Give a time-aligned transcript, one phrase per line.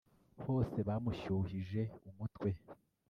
[0.43, 2.49] hose bamushyuhije umutwe